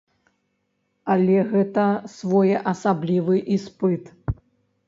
Але 1.15 1.37
гэта 1.51 1.83
своеасаблівы 2.15 3.35
іспыт. 3.59 4.03